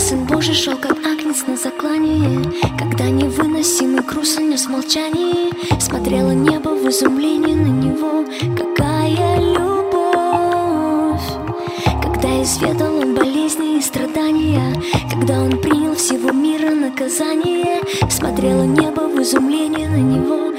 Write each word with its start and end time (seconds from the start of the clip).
Сын 0.00 0.24
Божий 0.24 0.54
шел, 0.54 0.78
как 0.78 0.96
агнец 1.04 1.46
на 1.46 1.56
заклании. 1.58 2.42
Когда 2.78 3.10
невыносимый 3.10 4.02
груз 4.02 4.38
унес 4.38 4.66
молчание 4.66 5.52
Смотрела 5.78 6.30
небо 6.30 6.70
в 6.70 6.88
изумлении 6.88 7.54
на 7.54 7.66
него. 7.66 8.24
Какая 8.56 9.38
любовь! 9.38 11.20
Когда 12.02 12.42
изведал 12.42 12.96
он 12.96 13.14
болезни 13.14 13.76
и 13.76 13.82
страдания 13.82 14.74
Когда 15.12 15.42
он 15.42 15.58
принял 15.58 15.94
всего 15.94 16.32
мира 16.32 16.70
наказание 16.70 17.82
Смотрела 18.08 18.64
небо 18.64 19.02
в 19.02 19.20
изумлении 19.20 19.86
на 19.86 19.96
него. 19.96 20.49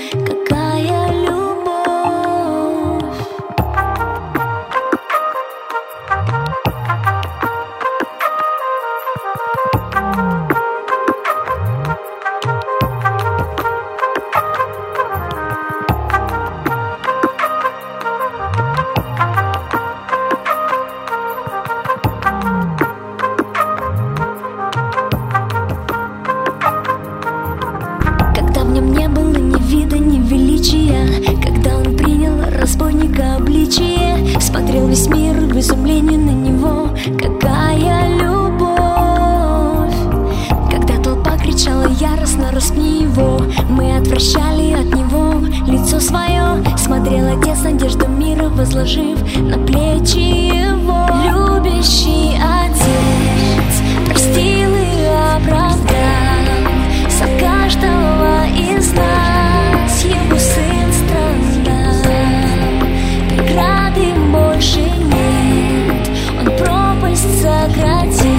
Обличие 33.22 34.40
Смотрел 34.40 34.88
весь 34.88 35.08
мир 35.08 35.36
в 35.36 35.58
изумлении 35.60 36.18
на 36.18 36.32
него. 36.32 36.90
Какая 37.18 38.10
любовь! 38.18 39.96
Когда 40.72 40.98
толпа 41.04 41.38
кричала 41.38 41.88
яростно 42.00 42.52
«Распни 42.52 43.04
его!» 43.04 43.42
Мы 43.70 43.96
отвращали 43.98 44.74
от 44.74 44.94
него. 44.96 45.42
Лицо 45.68 46.00
свое 46.00 46.64
Смотрел 46.78 47.38
отец 47.38 47.62
надежду 47.64 48.08
мира, 48.08 48.50
возложив 48.50 49.20
на 49.38 49.58
плечи 49.58 50.20
его. 50.20 51.08
Любящий 51.24 52.36
отец 52.38 52.61
пропасть 67.42 68.31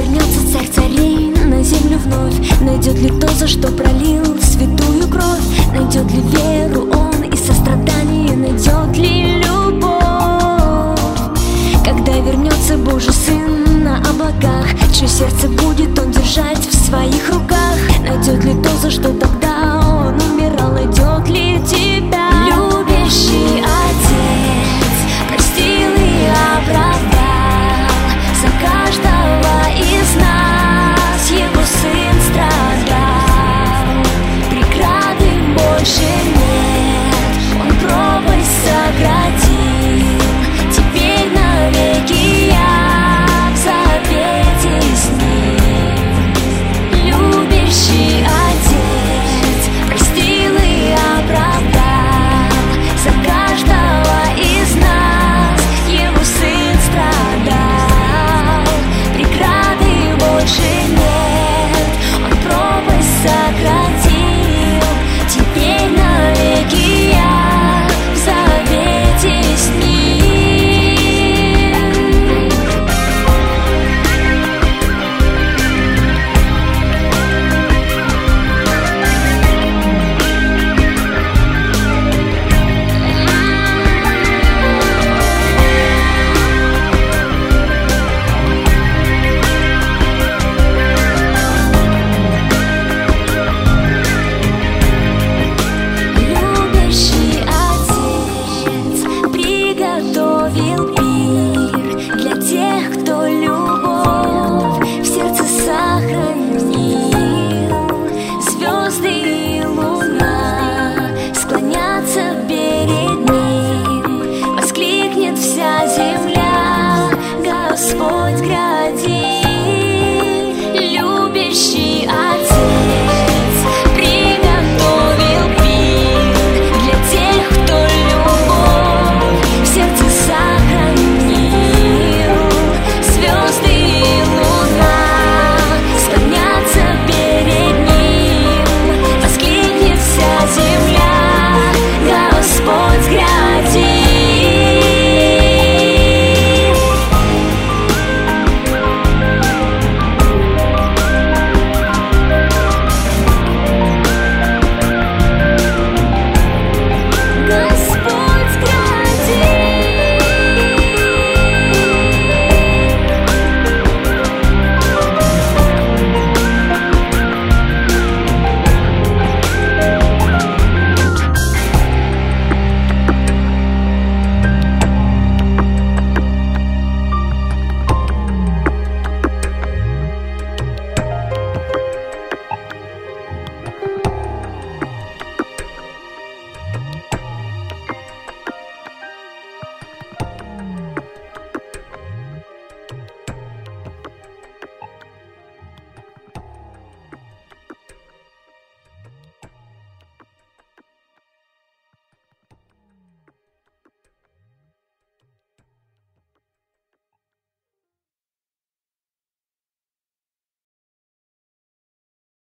вернется 0.00 0.52
царь 0.52 0.68
царей 0.68 1.32
на 1.44 1.62
землю 1.62 1.98
вновь. 1.98 2.60
Найдет 2.60 2.98
ли 2.98 3.10
то, 3.20 3.28
за 3.28 3.46
что 3.46 3.68
пролил 3.68 4.40
святую 4.40 5.08
кровь? 5.08 5.72
Найдет 5.72 6.10
ли 6.10 6.22
веру 6.22 6.88
он 6.92 7.22
и 7.24 7.36
сострадание? 7.36 8.36
Найдет 8.36 8.96
ли 8.96 9.34
любовь 9.34 9.49